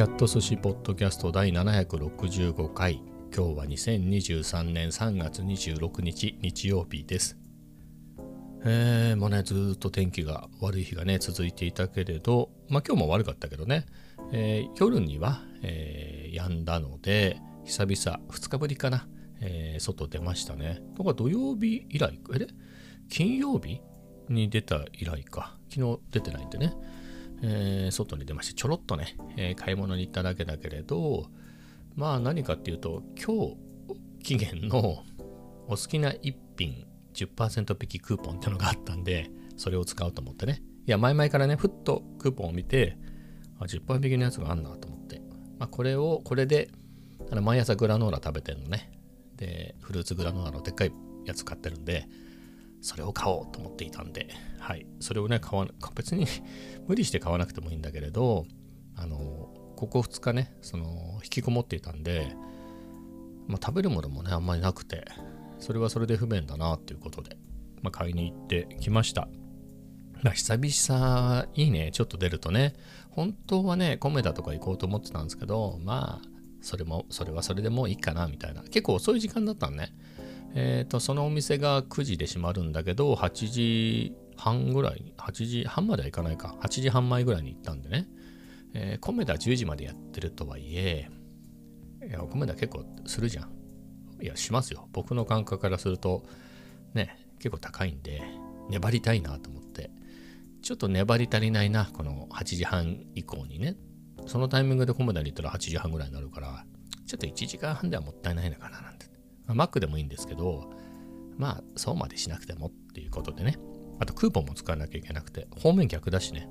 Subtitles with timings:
[0.00, 3.02] キャット寿司ポッドキャスト第765回。
[3.36, 7.36] 今日は2023年3月26日日曜日です。
[8.64, 13.84] えー、もうねずっと天気が悪い日がね続いていたけれどまあ今日も悪かったけどね、
[14.32, 17.36] えー、夜には、えー、止んだので
[17.66, 19.06] 久々2日ぶりかな、
[19.42, 20.80] えー、外出ましたね。
[20.96, 22.46] とか土曜日以来えれ
[23.10, 23.82] 金曜日
[24.30, 25.58] に出た以来か。
[25.68, 26.72] 昨日出てないんでね。
[27.42, 31.26] えー、外に出ましてちょろっとね、えー、買い物に行っただけだけれど
[31.96, 33.56] まあ何かっていうと今日
[34.22, 35.04] 期限の
[35.66, 40.62] お好きな一品10%引きクーポンってのがあったんでそれを使おうと思ってね。
[40.86, 42.96] いや前々からねふっとクーポンを見て
[43.58, 45.20] あ10%引きのやつがあんなと思って、
[45.58, 46.70] まあ、これをこれで
[47.30, 48.90] あの毎朝グラノーラ食べてるのね。
[49.36, 50.92] でフルーツグラノーラのでっかい
[51.24, 52.06] やつ買ってるんで
[52.80, 54.28] それを買おうと思っていたんで、
[54.58, 56.26] はい、それをね、買わ 別に
[56.86, 58.46] 無理して買わなくてもいいんだけれど、
[58.96, 59.16] あの、
[59.76, 62.34] ここ2日ね、その、引きこもっていたんで、
[63.46, 65.04] まあ、食べるものもね、あんまりなくて、
[65.58, 67.36] それはそれで不便だなっていうことで、
[67.82, 69.28] まあ、買いに行ってきました。
[70.22, 72.74] まあ、久々いいね、ちょっと出るとね、
[73.10, 76.28] 本当はね、コメダとか行こうと思ってたんですけど、まあ、
[76.60, 78.62] それも、それはそれでもういいかな、みたいな。
[78.62, 79.94] 結構遅い時間だったのね。
[80.54, 88.08] えっ、ー、と、そのお店が9時で閉まるんだけど、8時半ぐらい、8時半まではいかないか、8時半前ぐらいに行ったんでね、
[88.74, 91.08] えー、コメダ10時までやってるとはいえ、
[92.06, 93.50] いや、コメダ結構するじゃん。
[94.22, 94.88] いや、しますよ。
[94.92, 96.24] 僕の感覚からすると、
[96.94, 98.22] ね、結構高いんで、
[98.70, 99.90] 粘りたいなと思って、
[100.62, 103.76] ちょっと粘り足りないな、この8時半以降にね。
[104.26, 106.64] そのタイミングでコメダに行ったら8時半ぐらいになるから、
[107.06, 109.06] ちょっと1時間半ではもったいないのかななんて
[109.54, 110.70] まあ、Mac でもいいんですけど、
[111.36, 113.58] まあ、そうまでしなくてもっていうことでね。
[113.98, 116.48] あと、クーポンも使わなきゃいけなくて、方面逆だしね。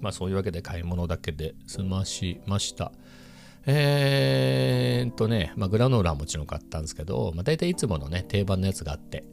[0.00, 2.92] まあ、そういうわけで買い物だけで済ましました。
[3.66, 9.24] えー、っとね、まあ、グラノーラはもちろん買ったんですけど、まあ、大体いつものね、定番のやつがあって、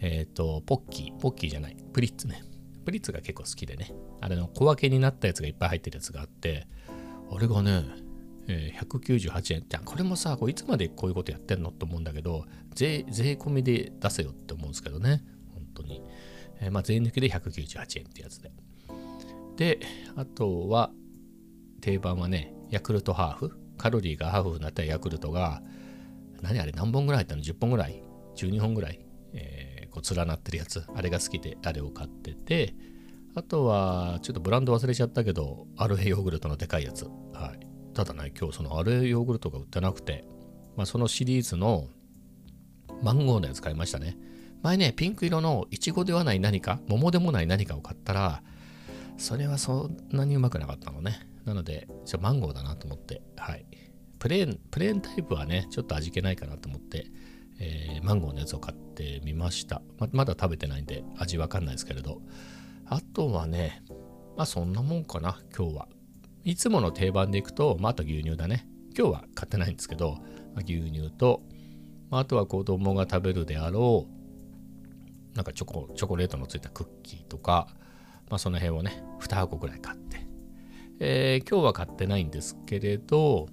[0.00, 2.42] えー、っと、ポッキー、ポッキーじゃない、プリッツね。
[2.84, 6.66] プリッツが結構好きでね、あれの小分けになったやつがいっぱい入ってるやつがあって、
[7.30, 7.84] あれがね、
[8.48, 9.60] えー、198円。
[9.60, 15.22] ってこれもさこういつまでこういうことやってんのと思うんだけど税税込みで出せよって思うんですけどね。
[15.54, 16.02] 本当に、
[16.60, 18.52] えー、まあ税抜きで198円ってやつで。
[19.56, 19.80] で
[20.16, 20.90] あとは
[21.80, 23.56] 定番はねヤクルトハーフ。
[23.76, 25.62] カロリーがハーフになったヤクルトが
[26.42, 28.02] 何あれ何本ぐらい入ったの？10本ぐらい
[28.36, 29.00] ？12本ぐらい、
[29.32, 30.84] えー、こう連なってるやつ。
[30.94, 32.74] あれが好きであれを買ってて。
[33.34, 37.04] あとはちょっとブランド忘れちゃったけどアルヘヨーグルトのでかいやつ。
[37.32, 37.69] はい。
[38.04, 40.24] ただね、今日そのアレヨーグルトが売ってなくて、
[40.74, 41.88] まあ、そのシリーズの
[43.02, 44.16] マンゴーのやつ買いましたね。
[44.62, 48.42] 前ね、ピンク色のイチゴではない何か、桃でもない何かを買ったら、
[49.18, 51.26] それはそんなにうまくなかったのね。
[51.44, 53.66] なので、じゃマンゴーだなと思って、はい。
[54.18, 57.04] プレーン、プレーンタイプはね、ちょっと味気ないかなと思って、
[57.58, 59.82] えー、マンゴーのやつを買ってみました。
[59.98, 62.22] ままだ食べてないんで味わかんないですけれど。
[62.86, 63.82] あとはね、
[64.38, 65.88] まあそんなもんかな、今日は。
[66.44, 68.66] いつもの定番でいくと、まあ、あと牛乳だね。
[68.96, 70.18] 今日は買ってないんですけど、
[70.56, 71.42] 牛乳と、
[72.10, 77.68] まあ、あとは子供が食べるであろう、なんかチョコ、チョコレートのついたクッキーとか、
[78.30, 80.26] まあ、その辺をね、2箱ぐらい買って、
[80.98, 83.48] えー、今日は買ってないんですけれど、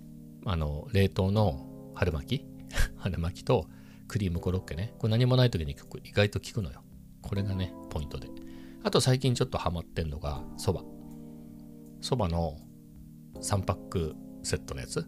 [0.46, 2.46] あの、冷凍の春巻き
[2.98, 3.68] 春巻きと
[4.08, 4.94] クリームコロッケね。
[4.98, 6.84] これ何もない時に意外と効くのよ。
[7.22, 8.30] これがね、ポイントで。
[8.84, 10.84] あと最近ちょっとハマってんのが、そば。
[12.00, 12.58] そばの
[13.42, 15.06] 3パックセットのやつ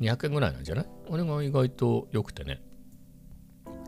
[0.00, 0.86] ？200円ぐらいなんじゃない？
[1.10, 2.62] あれが意外と良くてね。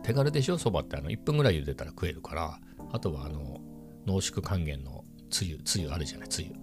[0.03, 0.57] 手軽でしょ？
[0.57, 2.59] そばってあの1分ぐらい茹でたら食えるから。
[2.93, 3.59] あとはあの
[4.05, 6.29] 濃縮還元のつゆつゆあるじゃない？
[6.29, 6.53] つゆ。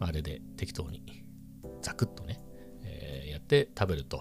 [0.00, 1.24] あれで適当に
[1.82, 2.40] ザクッとね、
[2.82, 4.18] えー、やって食べると、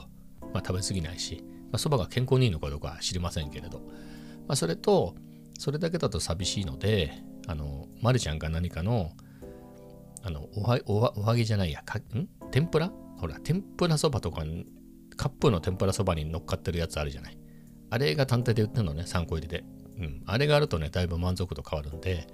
[0.54, 1.44] まあ、食べ過ぎないし。
[1.78, 3.80] そば、まあ、が健康にいいのかどうかは知りませんけれど、
[4.48, 5.16] まあ、それと
[5.58, 7.14] それだけだと寂しいので
[7.48, 9.12] あのマルちゃんか何かの
[10.24, 11.84] あのおはおお揚げじゃないや。
[11.84, 12.28] かん？
[12.52, 12.92] 天ぷら？
[13.18, 14.44] ほら天ぷらそばとか
[15.16, 17.38] カップの天ぷらそばに乗っかってるやつあるじゃない。
[17.90, 19.64] あれが単体で売ってるのね3個入りで。
[20.00, 20.24] うん。
[20.26, 22.28] あれがあるとねだいぶ満足度変わるんで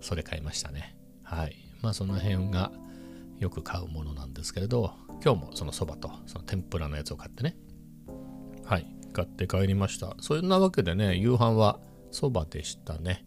[0.00, 0.96] それ買いましたね。
[1.22, 1.56] はい。
[1.82, 2.70] まあその辺が
[3.38, 4.92] よく買うものなんですけれど
[5.24, 7.56] 今日もそのそばとその天ぷらのやつを買ってね。
[8.64, 8.86] はい。
[9.12, 10.14] 買って帰りました。
[10.20, 11.80] そんなわけでね夕飯は
[12.12, 13.24] そばでしたね。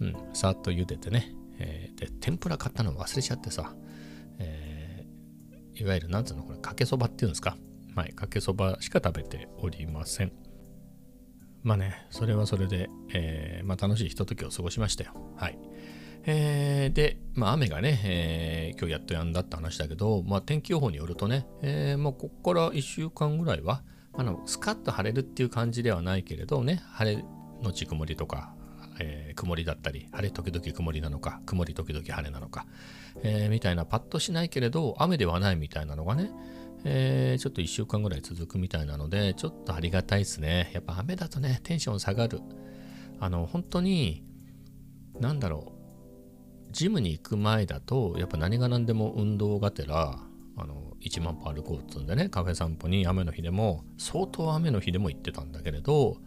[0.00, 0.16] うん。
[0.34, 1.32] さっと茹でてね。
[1.58, 3.74] えー、で、天ぷら買ったの忘れちゃってさ、
[4.38, 7.56] えー、いわゆる、なんつうの、これ、かけそばっていうんですか？
[7.94, 10.32] はい、かけそばしか食べておりません。
[11.62, 15.14] まあね、それはそれで、えー、まあ、楽しいひとときを過ごしましたよ。
[15.36, 15.58] はい。
[16.26, 23.82] えー、で、まあ、雨がね、えー、今日やっとやんだって話だけど、まあ、天気予報によるとね、えー、もうここから1週間ぐらいは、
[24.18, 27.24] あのスカッと晴れるっていう感じではないけれどね、晴れ
[27.62, 28.55] のち曇りとか、
[28.98, 32.66] えー、曇りだったり、晴れ時々曇りなのか、曇り時々晴れなのか、
[33.22, 36.30] えー、みたいなパッとしないけれど、雨ではないみたいなのがね、
[36.84, 40.70] えー、ちょっと1週間ぐらい続くみたいなので、ちょっとありがたいですね。
[40.72, 42.40] やっぱ雨だとね、テンション下がる。
[43.18, 44.24] あの、本当に、
[45.18, 50.20] なんだろう、ジムに行く前だと、やっぱ何が何でも運動がてら、
[50.58, 56.18] あの、1万歩歩こうっつうんでね、カフェ散歩に雨の日でも、相当雨の日でも行ってたんだけれど、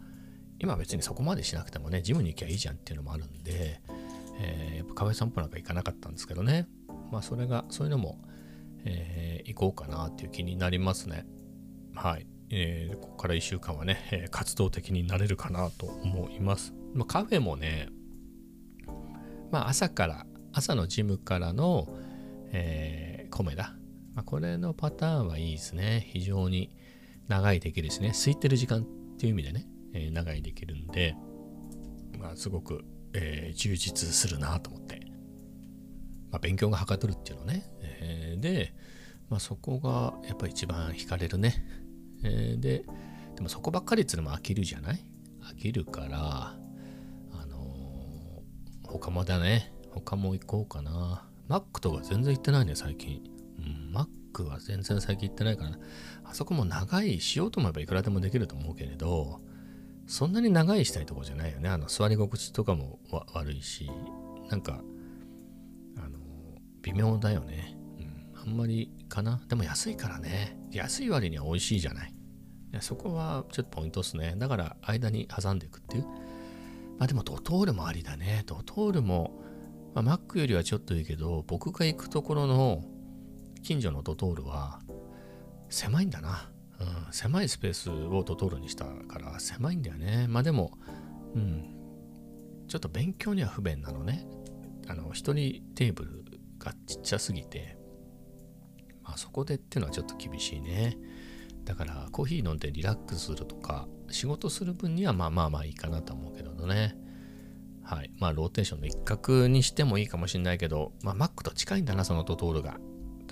[0.60, 3.80] 今別にそこまでしなくてもね、ジムに行きゃいいじゃんっていうのもあるんで、
[4.38, 6.68] えー、やっぱカフェ散歩なんか行かなかったんですけどね。
[7.10, 8.18] まあそれが、そういうのも、
[8.84, 11.26] えー、行こうかなっていう気になりますね。
[11.94, 12.26] はい。
[12.50, 16.74] えー、ここから1週間はね、え活動的になれるかなと思います。
[16.94, 17.88] まあ、カフェもね、
[19.50, 21.88] まあ朝から朝のジムからの、
[22.52, 23.74] えー、米だ。
[24.14, 26.06] まあ、これのパターンはいいですね。
[26.08, 26.70] 非常に
[27.28, 28.10] 長いできるしね。
[28.10, 28.84] 空いてる時間っ
[29.16, 31.16] ていう意味でね、えー、長いできるんで、
[32.18, 35.00] まあ、すごく、えー、充実するなと思って。
[36.30, 37.64] まあ、勉強がはかどるっていうのね。
[37.82, 38.74] えー、で、
[39.28, 41.64] まあ、そこがやっぱ一番惹かれるね。
[42.22, 42.84] えー、で、
[43.34, 45.04] でもそこばっかりっていうのも飽きるじゃない？
[45.42, 46.54] 飽きるから、
[47.32, 49.72] あのー、他もだね。
[49.90, 51.26] 他も行こうかな。
[51.48, 53.22] マックとか全然行ってないね、最近。
[53.58, 55.78] うん、マックは全然最近行ってないから。
[56.22, 59.40] あそこも長いしようと思えばいくらでもできると思うけれど、
[60.06, 61.68] そんなに長いしたいとこじゃないよね。
[61.68, 62.98] あの、座り心地とかも
[63.34, 63.90] 悪いし、
[64.48, 64.82] なんか、
[65.96, 66.18] あの、
[66.82, 67.76] 微妙だよね。
[67.98, 69.40] うん、あんまりかな。
[69.48, 70.58] でも安いからね。
[70.72, 72.14] 安い割には美味しいじゃない。
[72.72, 74.34] いやそこはちょっとポイントっすね。
[74.38, 76.04] だから間に挟んでいくっていう。
[76.98, 78.44] まあでもドトールもありだね。
[78.46, 79.40] ドトールも
[79.94, 82.84] まあ、マックよりはちょっといいけど、僕が行くところの
[83.62, 84.80] 近所のドトールは
[85.68, 86.49] 狭いんだな。
[86.80, 90.26] うん、狭いスペースをドトールにしたから狭いんだよね。
[90.28, 90.72] まあでも、
[91.34, 91.74] うん、
[92.68, 94.26] ちょっと勉強には不便なのね。
[94.88, 96.24] あの、一人テーブル
[96.58, 97.76] がちっちゃすぎて、
[99.02, 100.96] まあそこでっていうのはちょっと厳しいね。
[101.64, 106.96] だからコーヒー飲んでリラックスするとか、仕事する分にはまあまあまあいいかなと思うけどね。
[107.90, 108.12] はい。
[108.18, 112.78] まあ、ローテーションの一角にしてもいいかもしれないけど、まあ、Mac と近いんだな、そのトトールが。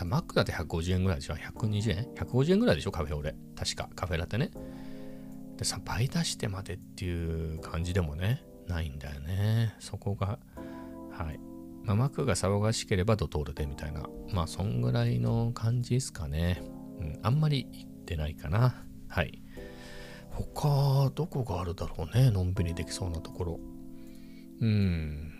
[0.05, 2.93] Mac だって150円ぐらいでしょ ?120 円 ?150 円ぐらいでしょ？
[2.93, 3.35] カフェオレ。
[3.57, 4.51] 確か、カフェラテね。
[5.57, 9.75] でさ、倍出してまでっていう感じでもね、ないんだよね。
[9.81, 10.39] そこが、
[11.11, 11.41] はい。
[11.83, 14.07] まあ、Mac が騒がしければドトールでみたいな。
[14.33, 16.63] まあ、そんぐらいの感じですかね。
[17.01, 18.85] うん、あんまり行ってないかな。
[19.09, 19.43] はい。
[20.31, 22.31] 他、どこがあるだろうね？
[22.31, 23.61] のんびりできそうなところ。
[24.61, 25.33] うん。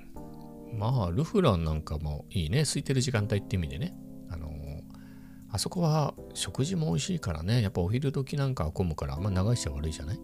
[0.73, 2.63] まあ、ルフランなんかもいいね。
[2.63, 3.95] 空いてる時間帯って意味でね。
[5.51, 7.63] あ、そこは食事も美味しいからね。
[7.63, 10.21] やっぱお昼時なんかは混むからあんま長いしちゃ悪いじゃない？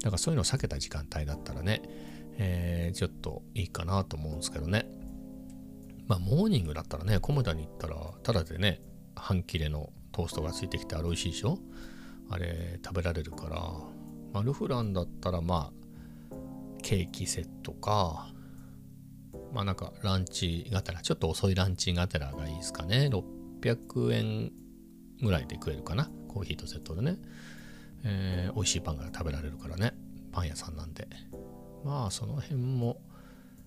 [0.00, 1.82] だからそういうのを避けた時間帯だったらね、
[2.36, 4.86] えー、ちょっといいかなと思うんですけどね。
[6.06, 8.82] まあ、モーニングだったらね、コモダに行ったら、ただでね、
[9.16, 11.58] 半切れのトーストがついてきてあれ美味しいでしょ？
[12.30, 13.56] あれ食べられるから、
[14.32, 16.34] まあ、ルフランだったらまあ、
[16.82, 18.28] ケーキセットか、
[19.52, 23.08] まあなんかランチがてら、ちょっと遅いランチがてらがいいですかね。
[23.62, 24.52] 600円
[25.22, 26.10] ぐらいで食えるかな。
[26.28, 27.18] コーヒーとセットでね。
[28.04, 29.94] えー、美味しいパンが食べられるからね。
[30.32, 31.08] パン屋さんなんで。
[31.84, 33.00] まあその辺も、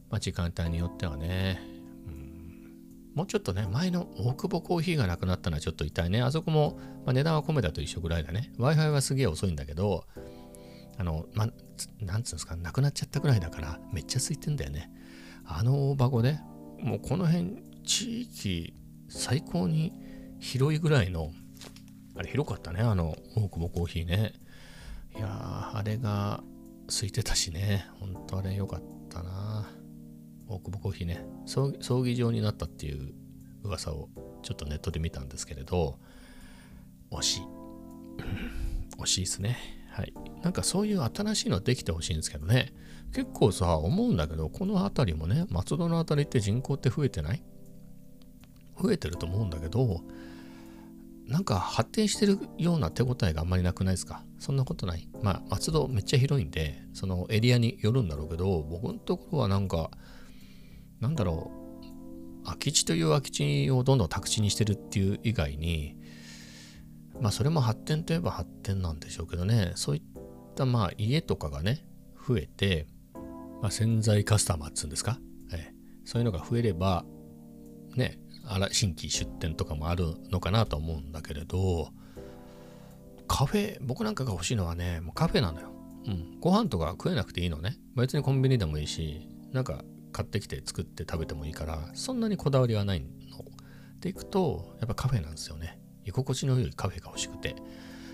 [0.09, 1.59] まあ、時間帯によってはね、
[2.07, 2.71] うん、
[3.15, 6.21] もうちょっとね、前の大久保コーヒーがなくなったのはちょっと痛いね。
[6.21, 8.51] あそこも、まあ、値段は米だと一緒ぐらいだね。
[8.57, 10.05] Wi-Fi はすげえ遅いんだけど、
[10.97, 11.47] あの、ま、
[12.01, 14.91] なんつうんですか、なくなっちゃったぐらいだから、めっちゃ空いてんだよね。
[15.45, 16.39] あの大箱で、
[16.79, 18.73] もうこの辺、地域
[19.07, 19.93] 最高に
[20.39, 21.31] 広いぐらいの、
[22.15, 24.33] あれ広かったね、あの、大久保コーヒーね。
[25.15, 26.43] いやー、あれが
[26.87, 29.69] 空いてたしね、ほんとあれ良かったな。
[30.47, 33.13] 大久保コーヒーね、葬儀場になったっていう
[33.63, 34.09] 噂を
[34.43, 35.99] ちょっとネットで見たんですけれど、
[37.11, 37.41] 惜しい。
[38.97, 39.57] 惜しいですね。
[39.91, 40.13] はい。
[40.43, 42.73] なんかそういう新しいのできてほしいんですけどね。
[43.13, 47.43] 結構さ、思うんだけど、この辺りもね、松戸の辺りって人口って増えてない？
[48.81, 50.01] 増えてると思うんだけど、
[51.25, 54.23] なんか発展してるような手応えがあんまりなくないですか？
[54.39, 55.09] そんなことない。
[55.21, 59.91] まあ、松戸めっちゃ広いんで、そのエリアによるんだろうけど、僕のところはなんか、
[60.99, 61.51] なんだろ
[62.43, 65.97] う、空き地という空き地をどんどん宅地にしてるっていう以外に、
[67.19, 70.01] まあそれも発展といえば発展なんでしょうけどね、そういっ
[70.55, 71.85] たまあ家とかがね、
[72.25, 72.87] 増えて、
[73.61, 75.19] まあ、潜在カスタマーっつうんですか、
[75.51, 75.73] え。
[76.05, 77.05] そういうのが増えれば
[77.95, 78.19] ね
[78.71, 81.89] 新規出店とかもあるのかなと思うんだけれど
[83.27, 85.71] カフェ僕なんかが欲しいのはねもうカフェなのよ、
[86.05, 87.77] うん、ご飯とか食えなくていいのね。
[87.95, 93.07] 別にコンビニでもいいしなんか買ってきて作って食べてもいいからそんなにこだわりはないの。
[93.99, 95.79] でいくとやっぱカフェなんですよね。
[96.05, 97.55] 居心地の良いカフェが欲しくて。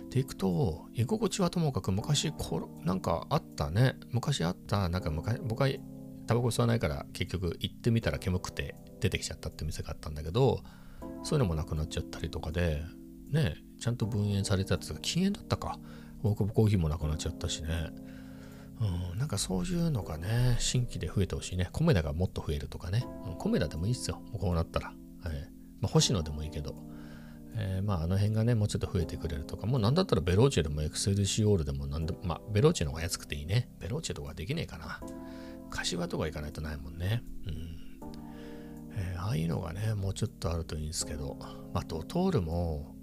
[0.10, 3.96] でいくと居心地はともかく昔こなんかあったね。
[4.12, 5.70] 昔あったなんか昔僕は
[6.26, 10.64] タバコ吸わないから結局行ってみたら煙くて出てきちゃったって店があったんだけど
[11.24, 12.82] そういうのもなくなっちゃったりとかで
[13.32, 15.78] ねちゃんと分煙されてたやつが禁煙だったか
[16.24, 17.68] 大久保コーヒーもなくなっちゃったしね
[18.82, 21.70] うん、なんかそういうのがね、新規で増えてほしいね。
[21.72, 23.06] コメダがもっと増えるとかね。
[23.28, 24.22] うん、コメダでもいいっすよ。
[24.38, 24.88] こうなったら。
[24.88, 24.96] はい、
[25.80, 26.76] まあ、星野でもいいけど。
[27.56, 33.70] えー、まああの辺がね、もうちょっと増えてくれるとか、もうなんだったらベローチェでもエクセルシオールでもなんでまあベローチェの方が安くていいね。
[33.80, 35.00] ベローチェとかできねえかな。
[35.70, 37.24] 柏とか行かないとないもんね。
[37.46, 37.83] うん。
[38.96, 41.38] えー、ああいうのがね、もうちょっとあるといいんですけど、
[41.74, 42.96] あドトールも、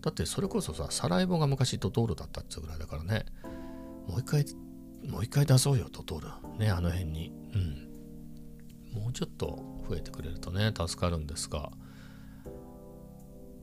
[0.00, 3.26] だってそれこそさ、サラエボが昔ドトールだったっつうぐらいだからね、
[4.06, 4.44] もう一回
[5.08, 6.28] もう一回出そうよと通る。
[6.58, 7.32] ね、あの辺に。
[7.54, 9.00] うん。
[9.02, 11.70] もうちょっと増えてくれるとね、助かるんですが、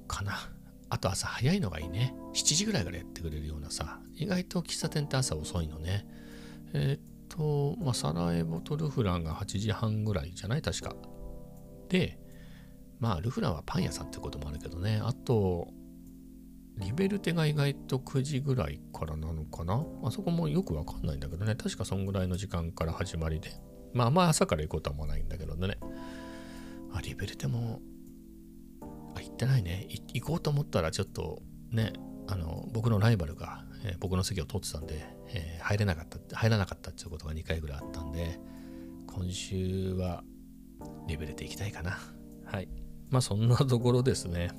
[0.07, 0.33] かな。
[0.89, 2.13] あと朝早いのがいいね。
[2.33, 6.05] 7時ぐらいからやってくれるようなさ、意外と喫茶店って朝遅いのね。
[6.73, 10.61] えー、っと、まあ、サラエボとルフランが8時半ぐらいじゃない？
[10.61, 10.95] 確か。
[11.89, 12.19] で、
[12.99, 15.01] まあ、ルフランはパン屋さんってこともあるけどね。
[15.03, 15.67] あと、
[16.77, 21.55] リベルテが意外と9時ぐらいからなのかなあそこもよくわかんないんだけどね。
[21.55, 23.51] 確かそんぐらいの時間から始まりで。
[23.93, 25.77] まあまあ朝から行こうとは思わないんだけどね。
[26.93, 27.79] あ、リベルテも、
[29.15, 29.87] あ、行ってないね。
[30.13, 31.93] 行こうと思ったらちょっとね、
[32.27, 38.39] あの、僕のライバルが、えー、僕の席を取ってたんで、えー、入れなかった、入らなかったっていうことが2回ぐらいあったんで、
[39.07, 40.23] 今週は
[41.07, 41.99] リベルテ行きたいかな。
[42.45, 42.67] はい。
[43.09, 44.51] まあそんなところですね。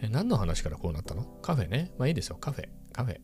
[0.00, 1.24] え何の話からこうなったの？
[1.42, 1.92] カフェね。
[1.98, 2.36] まあいいですよ。
[2.36, 2.68] カフェ。
[2.92, 3.18] カフェ。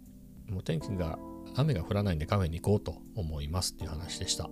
[0.53, 1.19] もう天気が、
[1.55, 4.49] 雨が降らないんでカフェに行こうと思いますっていう話でした。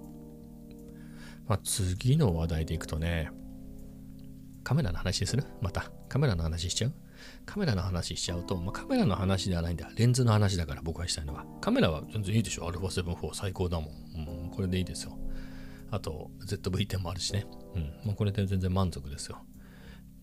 [1.47, 3.31] まあ次の話題でいくとね、
[4.63, 5.45] カメラの話する？
[5.61, 5.91] また。
[6.09, 6.93] カメラの話しちゃう？
[7.45, 9.91] カメラの話しちゃうと、まあ、カメラの話ではないんだ。
[9.95, 11.45] レンズの話だから僕がしたいのは。
[11.61, 12.67] カメラは全然いいでしょ。
[12.69, 13.91] α7-4 最高だもん。
[14.45, 15.19] うん、これでいいですよ。
[15.91, 17.47] あと、ZV-10 もあるしね。
[17.75, 19.39] うん、もうこれで全然満足ですよ。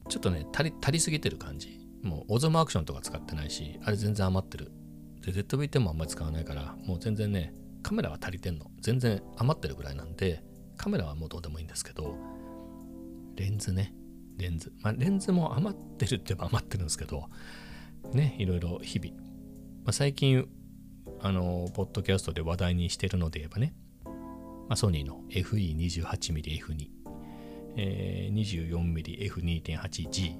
[0.10, 1.80] ちょっとね、足り足りすぎてる感じ。
[2.02, 4.72] もうオゾムアクションとか使ってないし、あれ全然余ってる。
[5.22, 8.72] で、ZV-10 もあんまり使わないから、もう全然ね、カメラは足りてんの。
[8.82, 10.44] 全然余ってるぐらいなんで、
[10.78, 12.16] カメラはもうどうでもいいんですけど、
[13.36, 13.94] レンズね、
[14.38, 14.72] レンズ。
[14.82, 17.26] まあ、レンズも余ってるって言えば余ってるんですけど、
[18.14, 19.16] ね、いろいろ日々。
[19.84, 20.48] まあ、最近、
[21.20, 23.74] あの、ポッドキャストで話題にしてるので言えばね、
[24.68, 26.88] まあ、ソニーの FE28mmF2、
[27.78, 30.36] えー、24mmF2.8G、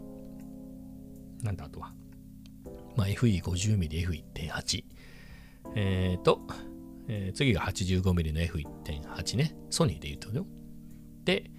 [1.44, 1.94] なんだあとは。
[2.96, 4.84] まあ、FE50mmF1.8。
[5.76, 6.42] えっ、ー、と、
[7.08, 9.56] えー、次が 85mm の F1.8 ね。
[9.70, 10.46] ソニーで言うとよ。
[11.24, 11.50] で、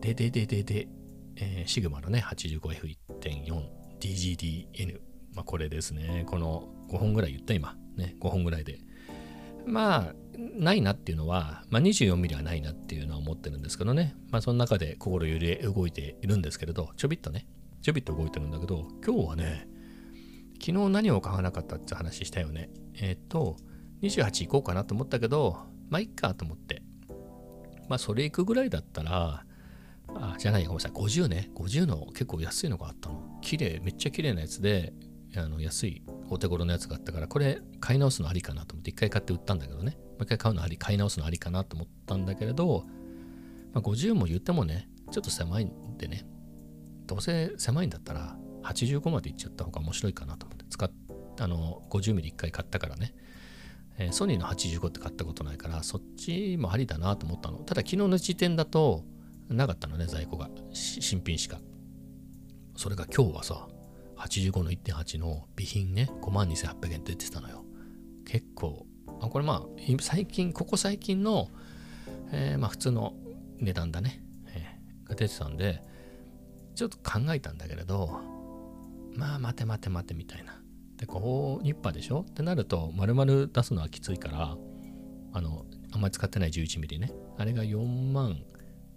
[0.00, 0.88] で、で、で、で、で、
[1.36, 3.62] えー、シグマのね、85F1.4
[4.00, 5.00] DGDN。
[5.34, 6.24] まあ、これですね。
[6.26, 7.76] この5本ぐらい言った今。
[7.96, 8.80] ね、5本ぐらいで。
[9.66, 14.14] まあ、ないなっていうのは、まあ、24mm はないなっていうのは思ってるんですけどね。
[14.30, 17.46] まあ、その中で心揺れ動いているんですけれど、ちょびっとね、
[17.82, 19.68] ちょびっと動いてるんだけど、今日はね、
[20.60, 22.70] 昨日何を買わなかったって話したよね。
[22.94, 23.56] えっ、ー、と、
[24.02, 26.82] 28行こうかなと思ったけど、まあ、いっかと思って。
[27.88, 29.44] まあ、それ行くぐらいだったら、
[30.14, 31.50] あ、じゃないごめんなさい、50ね。
[31.54, 33.38] 50の結構安いのがあったの。
[33.40, 34.92] 綺麗、めっちゃ綺麗なやつで、
[35.36, 39.92] あの安いお手頃のやつがあったから、これ買い直すのありかなと思って、一回買って売ったんだけどね。
[39.92, 42.84] もう一回買うのあり、買い直すのありかなと思ったんだけれど、
[43.72, 46.24] まあ、50も言ってもね、ちょっと狭いんでね、
[47.10, 50.90] どうせ狭いんだったら85までいっちゃった方が面白いかなと思って使っ
[51.40, 53.14] あの 50mm1 回買ったからね、
[53.98, 57.58] えー、ソニーの85って買ったことないからそっちもありだなと思ったの。
[57.58, 59.04] ただ昨日の時点だと
[59.48, 60.48] なかったのね在庫が。
[60.72, 61.58] 新品しか。
[62.76, 63.66] それが今日はさ
[64.20, 67.64] 85の1.8の備品ね52,800円出てたのよ
[68.26, 68.86] 結構
[69.20, 69.62] あこれまあ
[70.00, 71.48] 最近ここ最近の、
[72.32, 73.14] えー、まあ普通の
[73.58, 74.22] 値段だね、
[74.54, 75.82] えー、が出てたんで
[76.80, 78.20] ちょっと考えたんだけれど、
[79.14, 80.62] まあ待て待て待てみたいな。
[80.96, 82.20] で、高ニッパーでしょ？
[82.22, 84.56] ってなると、丸々出すのはきついから、
[85.34, 87.12] あの、あんまり使ってない 11mm ね。
[87.36, 88.38] あれが4万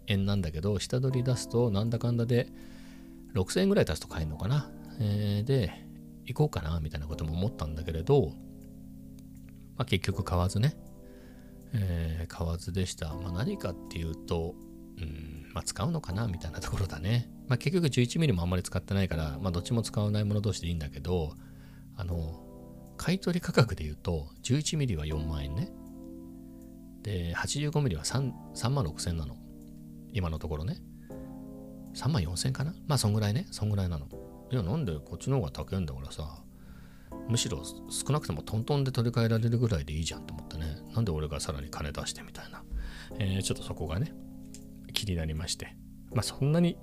[0.08, 2.48] 円なんだけど、下取り出すとなんだかんだで
[3.34, 4.72] 6000円ぐらい出すと買えるのかな。
[5.00, 5.72] えー、で、
[6.26, 8.32] 行こうかなみたいなことも思ったんだけれど、
[9.78, 10.76] まあ、結局買わずね、
[11.74, 13.14] えー、買わずでした。
[13.14, 14.56] まあ、何かっていうと、
[14.98, 17.30] うんまあ、使うのかなみたいなところだね。
[17.48, 21.36] まあ、結局 11mm もあんまり使ってないから、まあ、どっちも使わないもの同士でいいんだけど、
[21.96, 22.42] あの、
[22.98, 25.72] 買取価格で言うと、11mm は4万円ね。
[27.02, 29.36] で、85mm は 3, 3万6千なの。
[30.14, 30.78] 今のところね。
[31.96, 33.46] 3万4千かなまあ、そんぐらいね。
[33.52, 34.08] そんぐらいなの。
[34.54, 36.44] いや、なんでこっちの方が高いんだからさ。
[37.28, 40.78] むしろ少なくともトントンで取り替えられるぐらいでいいじゃんと思ってね。
[40.94, 42.64] なんで俺がさらに金出してみたいな。
[43.18, 44.14] えー、ちょっとそこがね、
[44.94, 45.76] 気になりまして。
[46.14, 46.78] まあ、そんなに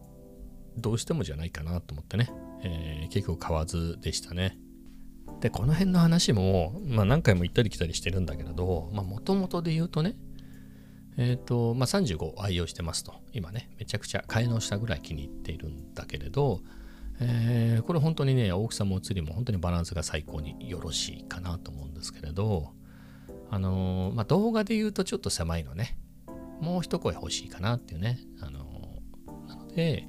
[0.76, 2.32] どうしてもじゃないかなと思ってね。
[2.62, 4.58] えー、結構買わずでしたね。
[5.40, 10.16] で、この辺の話も、まあ何回も行ったり来たりしてるんだけれど、まあもともとで言うとね、
[11.16, 13.14] えっ、ー、と、まあ35愛用してますと。
[13.32, 16.60] 今ね、めちゃくちゃ替え直したぐらい気に入っているんだけれど、
[17.22, 22.72] えー、これ本当にね、大きさも写りも本当にバランスが最高によろしいかなと思うんですけれど、
[23.50, 25.98] あのー、まあ動画で言うとちょっと狭いのね。
[26.60, 28.18] もう一声欲しいかなっていうね。
[28.40, 30.06] あのー、なので、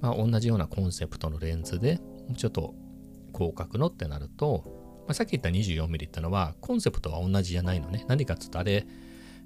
[0.00, 2.74] まあ同じようなコンセプトのレンズでもう、ちょっと
[3.34, 4.64] 広角のってなると、
[5.06, 8.04] まあ、さっき言った 24mm ってのはコンセプトは同じじゃないのね。
[8.08, 8.86] 何かっつうとあれ、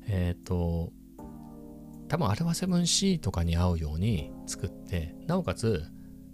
[0.07, 0.93] えっ、と、
[2.09, 5.85] 多分あれは 7C とかに合うように作って、なおかつ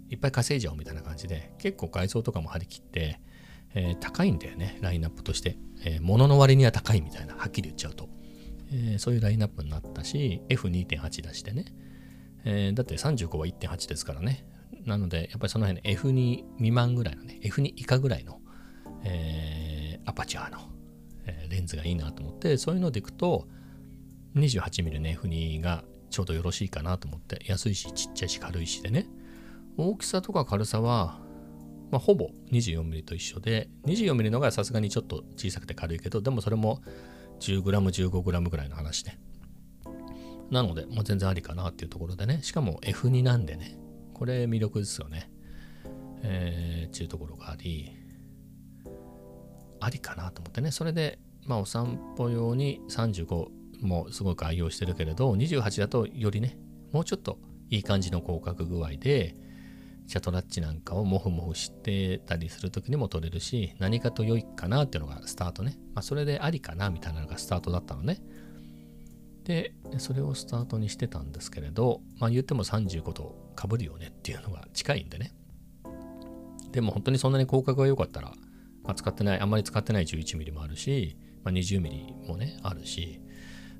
[0.09, 3.19] いっぱい稼いじゃおうみたいな感じで、結構外装とかも張り切って、
[3.73, 5.57] えー、高いんだよね、ラインナップとして。
[5.83, 8.09] えー、物の割には高いみたいな、はっきり言っちゃうと。
[8.71, 11.65] えー、そういうラインナップになったし、F2.8 出してね。
[12.45, 14.45] えー、だって35は1.8ですからね。
[14.85, 18.39] なので、やっぱりその辺の F2 未満ぐらいのね、F2 以下ぐらいの、
[19.03, 20.59] えー、アパチャーの、
[21.25, 23.47] えー、レンズがいいなと思って、そういうのでいくと、
[24.35, 29.07] 28mm の F2 がちょうどよろしいかなと思って、安いし、ちっちゃいし、軽いしでね。
[29.77, 31.19] 大きさとか軽さは、
[31.91, 36.81] まあ、ほぼ 24mm と一緒で、24mm のがさすがにちょっと小さくて軽いけど、でもそれも
[37.39, 39.17] 10g、15g ぐらいの話で。
[40.49, 43.77] なので、もう全然ありかなっていうところでね、しかも F2 なんでね、
[44.13, 45.29] これ魅力ですよね。
[46.23, 47.91] えー、っていうところがあり、
[49.79, 50.71] ありかなと思ってね。
[50.71, 53.47] それで、まあお散歩用に35
[53.81, 56.57] もすごく愛用してるけれど、28だとよりね、
[56.91, 57.37] もうちょっと
[57.69, 59.35] いい感じの広角具合で、
[60.07, 65.77] シャトラッチなんかをモフモフしてたりする時にも撮れるし、何かと良いかなっていうのがスタートね。
[65.93, 68.21] まあそれでありかなみたいなのがスタートだったのね。
[69.43, 75.33] で、それをスタートにしてたんですけれど、まあ言っても35とかぶるよねっていうのが近いんでね。
[76.71, 78.33] でも本当にそんなに広角が良かったら、
[78.83, 83.21] まあ、使ってない、あんまり使ってない 11mm もあるし、まあ、20mm もね、あるし、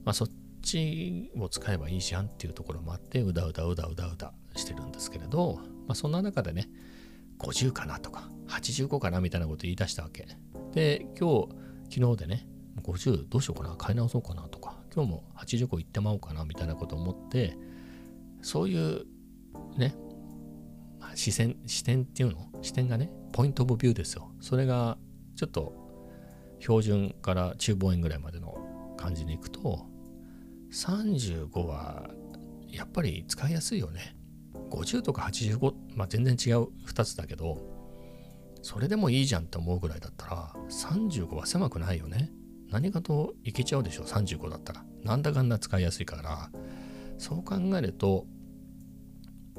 [0.04, 0.30] まあ、そっ
[0.62, 6.70] ちを使えばいいじゃんっていうところもあって、うだうだうだうだうだしてるんですけれど、まあ、そんな中でね、
[7.40, 10.28] 50かなとか、85かなみたいなこと言い出したわけ。
[10.74, 11.50] で、今日、
[11.90, 12.48] 昨日でね、
[12.84, 17.58] 50どうしようかな、買い直そうかなとか、今日も85行ってまおうかなみたいなこと思って、
[18.42, 19.06] そういう
[19.78, 19.96] ね、
[21.16, 22.50] 視線、視点っていうの？
[22.62, 24.32] 視点がね、ポイントオブビューですよ。
[24.42, 24.98] それが
[25.36, 25.74] ちょっと
[26.60, 29.86] 標準から中望遠ぐらいまでの感じにいくと、
[30.72, 32.10] 35は
[32.68, 34.17] やっぱり使いやすいよね。
[34.68, 37.60] 50とか85、まあ全然違う2つだけど、
[38.62, 42.32] それでもいいじゃんって思うぐらいだったら、35は狭くないよね。
[42.70, 44.86] 何かといけちゃうでしょ、35だったら。
[45.04, 46.52] なんだかんだ使いやすいから、
[47.18, 48.26] そう考えると、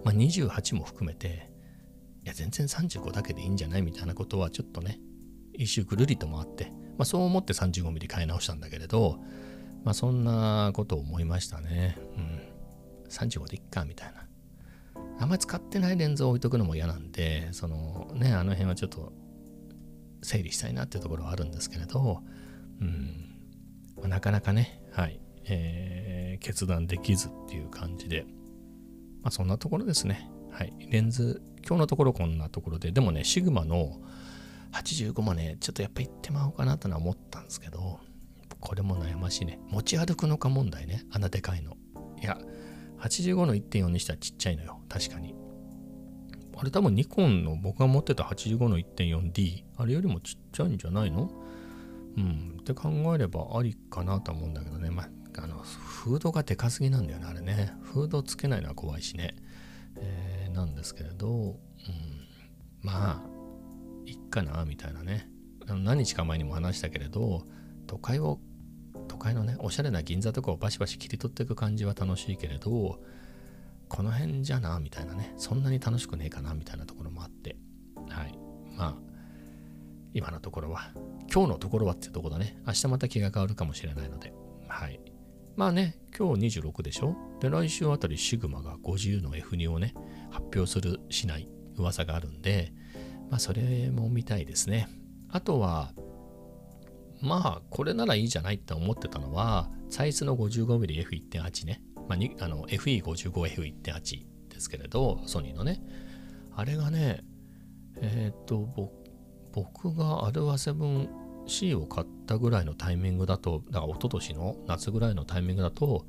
[0.05, 1.51] まあ、28も含めて、
[2.25, 5.01] いや、全然35だけでいいんじゃないみたいなことはちょっとね、
[5.55, 9.19] 一周ぐるりと回って、まあ、そう思って 35mm 買い直したんだけれど、
[9.85, 11.97] まあ、そんなことを思いましたね。
[12.17, 12.41] うん。
[13.09, 14.28] 35でいっか、みたいな。
[15.21, 19.13] あんまり使ってないレンズを置いとくのも嫌なんで、そのね、あの辺はちょっと
[20.23, 22.23] 整理したいなっていうところはあるんですけれど、
[22.81, 23.35] うん、
[23.97, 28.27] まあ、なかなかね、はい、えー、決断できずっていう感じで、
[29.23, 30.31] まあそんなところですね。
[30.51, 30.73] はい。
[30.91, 34.01] レンズ、今日のところこんなところで、でもね、シグマの
[34.73, 38.01] 85もね、ちょっとやっぱ行ってまおうかなとは思ったんですけど、
[38.61, 39.59] これも悩ましいね。
[39.69, 41.05] 持ち歩くのか問題ね。
[41.11, 41.77] あんなでかいの。
[42.21, 42.39] いや、
[43.01, 44.81] 85の1.4にしてはちっちゃいのよ。
[44.89, 45.35] 確かに。
[46.57, 51.31] あれ多分ニコンの僕が持ってた85の 1.4D、あれよりもちっちゃいんじゃないの？
[52.17, 52.57] うん。
[52.61, 54.91] って考えればありかなと思うんだけどね。
[54.91, 55.09] まあ、
[55.43, 57.73] あの、フードがでかすぎなんだよね、あれね。
[57.83, 59.37] フードつけないのは怖いしね。
[59.97, 61.57] えー、なんですけれど、うん、
[62.83, 63.31] まあ、
[64.07, 65.29] いっかな、みたいなね。
[65.67, 67.47] 何日か前にも話したけれど、
[67.87, 68.41] 都会を、
[69.19, 73.01] 都会のね、おしゃれな銀座とかをバシバシ切り取っていく感じは楽しいけれど、
[73.89, 77.57] この辺じゃな、みたいなね、そんなに楽しくねえかな、みたいなところもあって、
[78.09, 78.39] はい。
[78.77, 78.97] まあ、
[80.15, 80.93] 今のところは、
[81.33, 82.61] 今日のところはっていうところだね。
[82.65, 84.33] 明日また気が変わるかもしれないので、
[84.69, 85.01] はい。
[85.57, 87.17] まあね、今日26でしょ？
[87.41, 89.95] で、来週あたりシグマが50の F2 をね、
[90.31, 92.73] 発表するしない噂があるんで、
[93.31, 94.89] まあそれも見たいですね。
[95.29, 95.93] あとは、
[97.21, 101.83] まあこれならいいじゃないって思ってたのは、サイズの 55mmF1.8 ね。
[102.09, 105.83] まあ、FE55F1.8 ですけれど、ソニーのね。
[106.55, 107.25] あれがね、
[108.01, 108.93] えっ、と、
[109.53, 116.07] 僕がアルワ 7C を買ったぐらいのタイミングだと、だから一昨年の夏ぐらいのタイミングだと、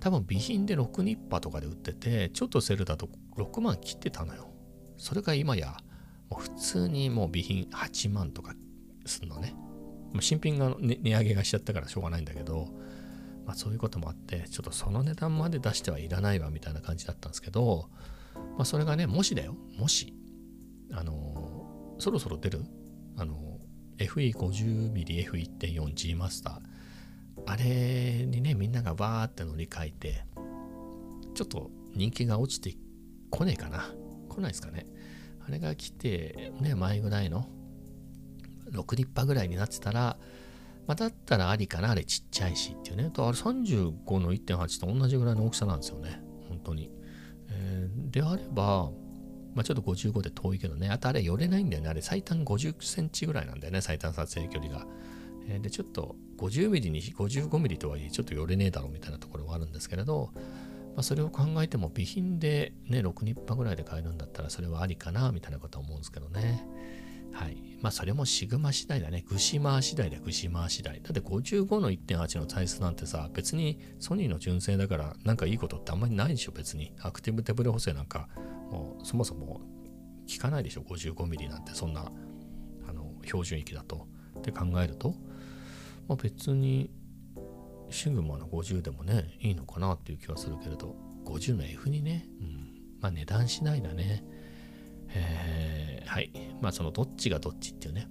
[0.00, 4.52] 多分備品で6ニッパとかで売ってて、ちょっとセルだと6万切ってたのよ。
[4.96, 5.76] それが今や、
[6.30, 8.54] もう普通にもう備品8万とか
[9.06, 9.54] すんのね。
[10.20, 12.68] 新品が、ね、値上げがしちゃったからしょうがないんだけど、
[13.46, 17.88] まあそういうこともあって、ちょっとその値段まで出してはいらないわみたいな感じだったんですけど、
[18.56, 20.14] まあそれがね、もしだよ、もし、
[20.92, 22.64] あの、そろそろ出る、
[23.16, 23.58] あの、
[23.98, 26.60] FE50mmF1.4G マスター、
[27.46, 30.24] あれにね、みんながバーって乗り換えて、
[31.34, 32.76] ちょっと人気が落ちて
[33.30, 33.84] こねえかな。
[34.28, 34.86] 来ないですかね。
[35.46, 37.48] あれが来て、ね、前ぐらいの
[38.72, 40.18] 6立派ぐらいになってたら、
[40.86, 43.10] まあ、だったらありかな、あれちっちゃいしっていうね。
[43.10, 46.22] とあれ35の1.8と同じぐらいの大きさなんですよね。
[46.48, 46.90] 本当に。
[47.50, 48.90] えー、であれば、
[49.54, 50.88] まあ、ちょっと55で遠いけどね。
[50.88, 51.88] あとあれ寄れないんだよね。
[51.88, 53.80] あれ最短50センチぐらいなんだよね。
[53.80, 54.86] 最短撮影距離が。
[55.48, 66.66] えー、で、ちょっと50ミリに55ミリとはいえちょっと寄れねえだろうみたいなところはあるんですけれど、まあ、それを考えても備品でね、6ニッパぐらいで買えるんだったらそれはありかなみたいなことは思うんですけどね。
[67.38, 67.56] はい。
[67.80, 69.24] まあそれもシグマ次第だね。
[69.28, 71.00] グシマー次第だ、グシマー次第。
[71.00, 76.92] だって55の1.8のサイズなんてさ、別にソニーの純正だからなんかいいことってあんまりないでしょ、別に。
[77.00, 78.28] アクティブ手ブレ補正なんか、
[78.70, 79.60] もうそもそも
[80.28, 82.10] 効かないでしょ、55ミリなんてそんな
[82.88, 84.08] あの標準域だと。
[84.38, 85.10] って考えると、
[86.08, 86.90] まあ、別に
[87.90, 92.68] シグマの50でもね、いいのかなっていう気はするけれど、50の F にね、うん、
[93.00, 94.24] まあ値段次第だね。
[95.10, 96.30] えー、はい。
[96.60, 98.08] まあそのどっちがどっちっていうね。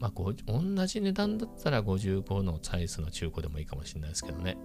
[0.00, 0.12] まあ
[0.46, 4.56] 同じ値段だったら55のサイズの中古でもいいかもしれないですけどね。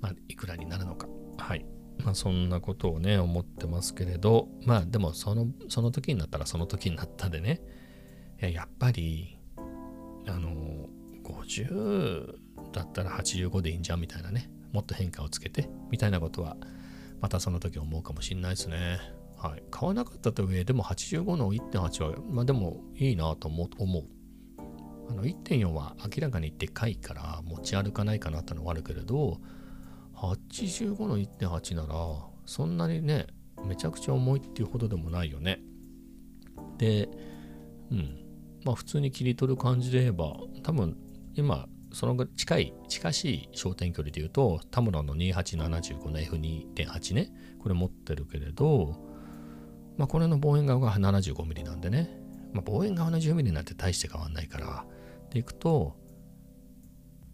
[0.00, 1.08] まあいくらになるのか。
[1.38, 1.64] はい。
[2.04, 7.60] まあそんなことをね、思ってますけれど、まあでもその、その時になったらその時になったでね、
[8.40, 9.38] いややっぱり、
[10.26, 10.88] あの、
[11.24, 12.34] 50
[12.72, 16.56] だったら85でいいんじゃんみたいなね、もっと変化をつけてみたいなことは、
[17.20, 18.98] またその時思うかもしれないですね。
[19.40, 23.68] はい、買わなかったとはいえ、でも85の1.8は、まあでもいいなと思う。
[25.08, 29.40] あの1.4は明らかにでかいから持ち歩かないかなってのはあるけれど、
[30.14, 31.96] 85の1.8なら、
[32.44, 33.28] そんなにね、
[33.64, 35.60] めちゃくちゃ重いっていうほどでもないよね。
[36.76, 37.08] で、
[37.90, 38.18] うん。
[38.62, 40.98] まあ普通に切り取る感じで言えば、多分
[41.34, 49.09] 今、その近い、近しい焦点距離で言うと、タムロンの2875の F2.8 ね、これ持ってるけれど、
[50.00, 52.08] まあ、これの望遠側が 75mm なんでね、
[52.54, 54.86] まあ、望遠側の 10mm なんて大して変わんないから、
[55.28, 55.94] でいくと、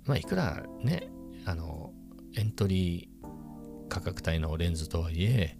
[0.05, 1.09] まあ、いくらね、
[1.45, 1.93] あの、
[2.37, 5.57] エントリー価格帯のレンズとはいえ、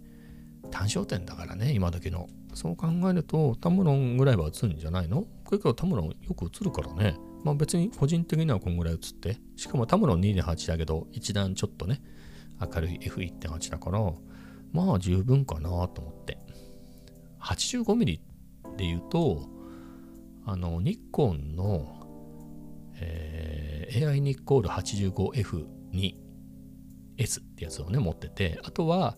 [0.69, 2.27] 単焦点だからね、今時の。
[2.53, 5.27] そう考えると、タムロンぐらいは映るんじゃないの？
[5.49, 7.15] 結構タムロンよく映るからね。
[7.45, 12.01] まあ別に個人的にはこんぐらい映って、しかもタムロン2.8だけど、一段ちょっとね、
[12.59, 14.01] 明るい F1.8 だから、
[14.73, 16.37] まあ十分かなと思って。
[17.47, 18.21] 85ミリ
[18.77, 19.49] で言うと、
[20.45, 22.07] あの、ニッコンの、
[22.95, 29.17] えー、AI ニッコール 85F2S ってやつをね、持ってて、あとは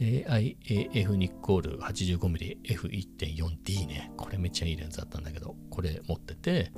[0.00, 4.12] AIAF ニッコール 85mmF1.4D ね。
[4.16, 6.72] これめっちゃいいレンズだったんだけど、これ持ってて、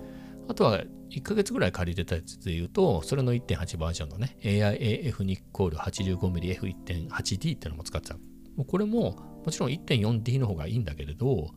[0.48, 8.16] あとは1ヶ月ぐらい借りてたやつで言うと、それの1.8バージョンのね、AIAF ニッコール 85mmF1.8D ってのも使ってた。
[8.56, 11.50] もうこれももちろん 1.4D の方がいいんだけれど、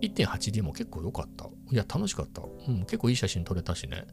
[0.00, 1.46] 1.8D も結構良かった。
[1.70, 2.42] いや、楽しかった。
[2.42, 4.06] うん、結構いい写真撮れたしね。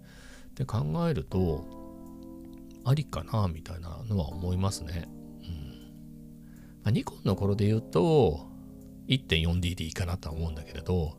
[0.50, 1.66] って考えると、
[2.86, 5.08] ありかな、みたいなのは思いますね。
[5.44, 5.74] うん
[6.84, 8.48] まあ、ニコンの頃で言うと、
[9.08, 11.18] 1.4D でいいかなとは思うんだけれど、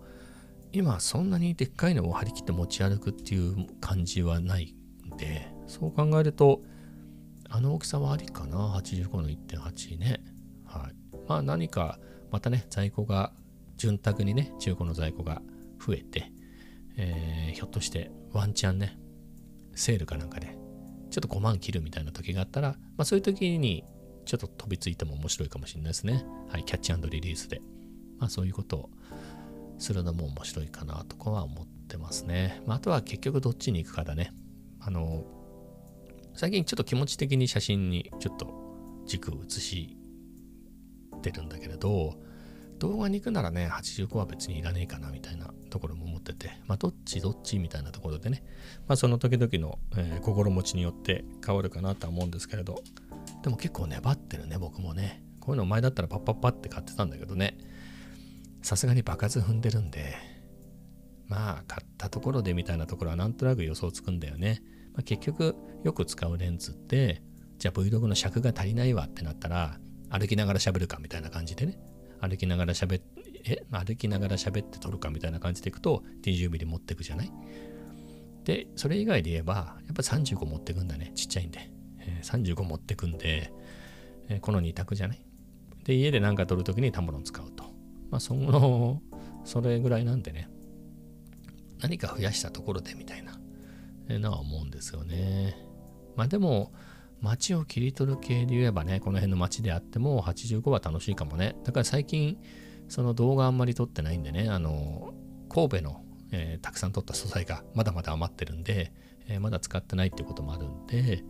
[0.73, 4.75] 今そんなにでっかいのを張り切って持ち歩くっていう感じはない
[5.07, 6.63] んで、そう考えると、
[7.49, 10.34] あの大きさはありかな、85の1.8ね。
[11.27, 11.99] まあ何か
[12.31, 13.33] またね、在庫が、
[13.77, 15.43] 潤沢にね、中古の在庫が
[15.85, 16.33] 増えて、
[16.97, 18.99] えー、ひょっとしてワンチャンね、
[19.75, 20.57] セールかなんかで、
[21.11, 23.85] ちょっと5万切るみたいな時があったら、まあそういう時に
[24.25, 26.25] ちょっと飛びついても面白いかもしれないですね。
[26.49, 27.61] はい、キャッチリリースで。
[28.19, 28.91] まあそういうことを
[29.79, 32.63] するのも面白いかなとかは思ってますね。
[32.67, 34.33] まああとは結局どっちに行くかだね。
[34.81, 35.25] あの、
[36.35, 38.49] 最近ちょっと気持ち的に写真にちょっと
[39.07, 39.97] 軸を移し
[41.25, 42.15] てるんだけれど、
[42.79, 48.43] 動画に行くならね、85は別にいらねえかなみたいなところも思ってて、まあ、どっちどっちみたいなところでね、
[48.87, 52.83] まあ、その時々の、えー、心持ちによって変わるかなとは思うんですけれど、
[53.43, 55.23] でも結構粘ってるね、僕もね。
[55.41, 57.59] こういうの前だったらパッパッパって買ってたんだけどね、
[58.63, 60.15] さすがに爆発踏んでるんで、
[61.27, 64.63] まあ、買ったところでみたいなところはなんとなく予想つくんだよね。
[64.95, 67.23] まあ、結局、よく使うレンズって、
[67.59, 69.79] じゃあ Vlog の尺が足りないわってなったら、
[70.17, 71.77] 歩きながら喋るかみたいな感じでね、
[72.21, 73.05] 歩きながら喋って、
[73.47, 73.65] え？
[73.73, 77.33] 歩きながら喋って撮るかみたいな感じでいくと 20mm 持ってくじゃない？
[78.45, 81.13] で、それ以外で言えば、やっぱ35持ってくんだね。
[81.15, 81.71] ちっちゃいんで。
[81.99, 83.53] えー、35持ってくんで、
[84.29, 85.27] えー、この2択じゃない？
[85.85, 87.65] で、家で何か撮るときにタモロン使うと。
[88.11, 89.03] まあ、その、
[89.45, 90.49] それぐらいなんでね、
[91.81, 93.39] 何か増やしたところでみたいな、
[94.09, 95.57] えー、のは思うんですよね。
[96.17, 96.73] まあでも、
[97.21, 101.57] 街を切り取る系で言えばね、この辺の街であっても85は楽しいかもね。
[101.65, 102.39] だから最近、
[102.89, 105.15] その動画あんまり撮ってないんでね、あの、
[105.49, 108.93] 神戸の、えー、たくさん撮った素材がまだまだ余ってるんで、
[109.29, 111.25] えー、まだ使ってないっていうこともあるんで、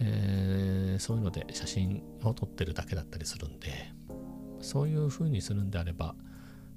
[0.00, 3.92] えー、そういうので写真を撮ってるだけだったりするんで、
[4.60, 6.14] そういう風にするんであれば、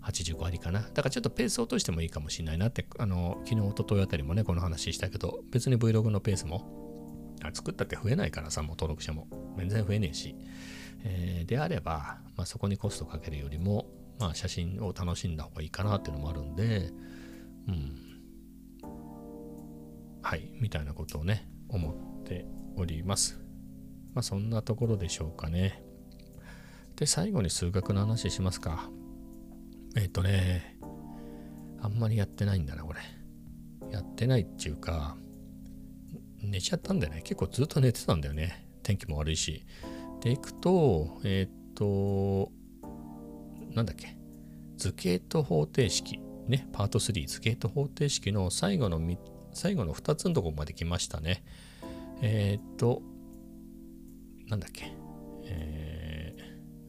[0.03, 0.81] 85ありかな。
[0.81, 6.84] だからちょっとペース落としてもいいかもしれないなって、あの、昨日、一昨日あたりもね、この話したけど、別に Vlog のペースも
[7.53, 9.27] 作ったって増えないからさ、もう登録者も。
[9.57, 10.35] 全然増えねえし。
[11.03, 13.87] えー、であれば、まあ、そこにコストかけるよりも、
[14.19, 16.91] まあ、写真を楽しんだ方がいいかなっていうのもあるんで、
[17.67, 18.05] うん。
[20.21, 23.39] はい、みたいなことをね、思っております。
[24.13, 25.83] まあ、そんなところでしょうかね。
[26.95, 28.89] で、最後に数学の話しますか。
[29.95, 30.77] えっ、ー、とね、
[31.81, 32.99] あんまりやってないんだな、これ。
[33.91, 35.17] やってないっていうか、
[36.51, 37.21] 寝ちゃったんだよね。
[37.23, 38.67] 結構ずっと寝てたんだよね。
[38.83, 39.65] 天気も悪いし。
[40.21, 42.51] で、行くと、えっ、と、
[43.73, 44.17] なんだっけ。
[44.77, 46.19] 図形と方程式。
[46.47, 49.01] ね、パート3、図形と方程式の最後の
[49.53, 51.43] 最後の2つのとこまで来ましたね。
[52.21, 53.01] えっ、と、
[54.47, 54.93] なんだっけ。
[55.45, 56.35] え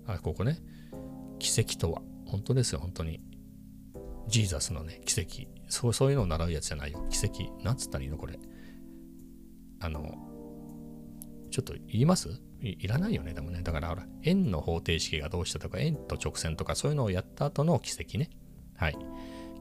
[0.06, 0.58] ー、あ、ここね。
[1.38, 2.02] 奇跡とは。
[2.26, 3.20] 本当ですよ、本当に。
[4.28, 5.48] ジーザスのね、奇跡。
[5.68, 7.06] そうそういうのを習うやつじゃないよ。
[7.10, 7.62] 奇跡。
[7.62, 8.38] なんつったらいいのこれ。
[9.80, 10.14] あの、
[11.50, 12.40] ちょっと言います？
[12.60, 13.62] いらないよね、でもね。
[13.62, 18.30] だから、ほら、円の方程式がどうしたとか、円と直線とか、そういうのをやった後の奇跡ね。
[18.76, 18.98] はい。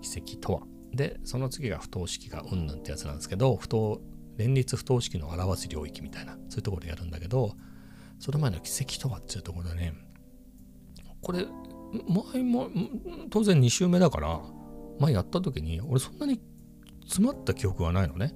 [0.02, 0.62] 奇跡とは。
[0.94, 4.02] で、その次が不等式がうんぬんってやつなんですけど、不等、
[4.38, 7.56] 連立不等式の表す領域みたいな、そういうところでやるんだけど、
[8.20, 9.94] その前の奇跡とはっていうところでね、
[11.22, 11.46] これ、
[12.34, 12.70] 前も、
[13.30, 14.42] 当然2週目だから、
[15.00, 16.42] 前やった時に、俺そんなに
[17.02, 18.34] 詰まった記憶はないのね。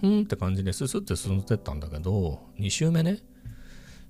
[0.00, 3.18] ふんって感じでススって進んでったんだけど、2週目ね、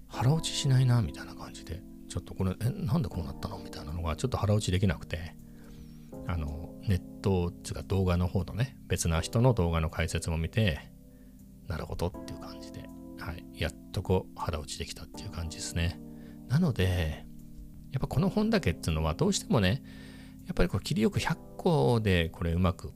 [0.09, 3.59] 腹落ちしないな、みたいな感じで、ちょっとこれ、え、なんでこうなったの？
[3.59, 5.35] みたいなのが、ちょっと腹落ちできなくて、
[6.27, 10.81] あの、ネットつうか動画の方のね、別な人の動画の解説も見て、
[11.69, 16.01] なるほどっていう感じで、はい、やっとこう腹落ちできたっていう感じですね。
[16.49, 17.27] なので、
[17.93, 19.83] やっぱこの本だけっていうのはどうしてもね、
[20.47, 22.93] やっぱりこう切りよく100個でこれうまく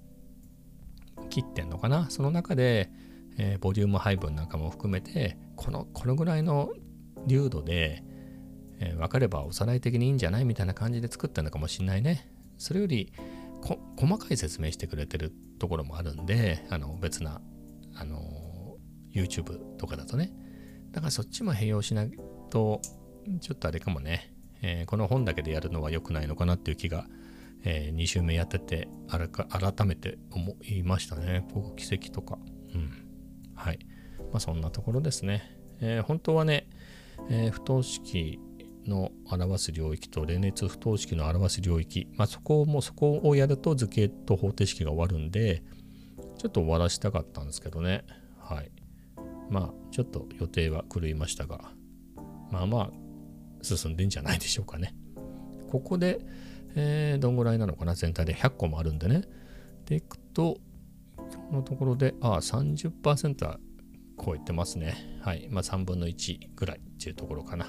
[1.31, 2.11] 切ってんのかな？
[2.11, 2.91] その中で、
[3.39, 6.71] えー、ボリューム配分なんかも含めてこのこのぐらいの
[7.27, 8.05] 流度で、
[8.81, 12.31] えー、分かればおさらい的にいいんじゃないみたいな感じで作ったのかもしんないね。
[12.59, 13.13] それより
[13.97, 17.41] 細かい説明してくれてるところもあるんであの別な
[17.95, 18.77] あの
[19.15, 20.33] YouTube とかだとね。
[20.91, 22.11] だからそっちも併用しない
[22.51, 22.81] と
[23.41, 27.07] ちょっとあれかもね、えー、この本だけでやるのは良くないのかなっていう気が
[27.65, 31.47] えー、2週目やってて改めて思いましたね。
[31.53, 32.39] 僕奇跡とか。
[32.75, 32.91] うん。
[33.55, 33.79] はい。
[34.31, 35.43] まあそんなところですね。
[35.81, 36.69] えー、本当はね、
[37.29, 38.41] えー、不等式
[38.87, 45.63] の表す領域と連立不等式の表す領域、まあそこもそこをやると図形と方程式が終わるんで、
[46.39, 48.05] ちょっと終わらしたかったんですけどね。
[48.39, 48.71] はい。
[49.51, 51.73] まあちょっと予定は狂いましたが、
[52.51, 52.91] まあまあ
[53.63, 54.95] 進んでんじゃないでしょうかね。
[55.71, 56.21] ここで、
[56.75, 57.95] えー、どんぐらいなのかな？
[57.95, 59.23] 全体で100個もあるんでね。
[59.87, 60.59] でいくと、
[61.17, 63.59] 今日のところで、ああ、30%は
[64.25, 64.95] 超えてますね。
[65.23, 65.49] はい。
[65.51, 67.67] まあ3分の1ぐらいっていうところかな。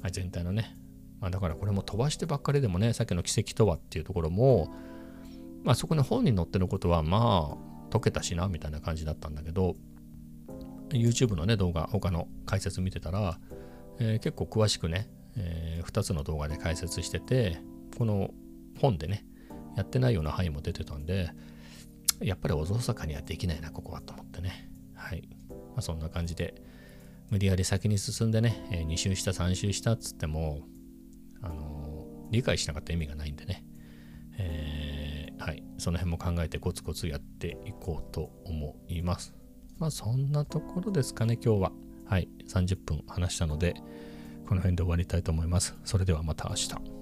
[0.00, 0.76] はい、全体のね。
[1.20, 4.74] まあだからこれも飛ばしてばっかりでもね、さっきの奇跡とはっていうところも、
[5.62, 9.76] まあそこの本に載ってることはまあ解けたしなみたいな感じだったんだけど、
[10.90, 13.38] YouTube のね動画、他の解説見てたら、
[14.00, 17.58] えー、結構詳しくね、えー、2つの動画で解説してて、
[17.96, 18.30] この
[18.80, 19.24] 本でね、
[19.76, 21.30] やってないような範囲も出てたんで、
[22.20, 24.70] やっぱりおぞそかにはできないな、ここはと思ってね。
[24.94, 25.28] はい。
[25.48, 26.54] まあ、そんな感じで
[27.30, 30.60] 無理やり先に進んでね、え、2周した3周したっつっても、
[31.40, 33.64] あのー、理解しなかった意味がないんでね、
[34.38, 39.34] えー、はい、その辺も考えてコツコツやっていこうと思います。
[39.78, 41.72] まあそんなところですかね、今日は。
[42.04, 43.74] はい、30分話したので、
[44.46, 45.74] この辺で終わりたいと思います。
[45.84, 47.01] それではまた明日。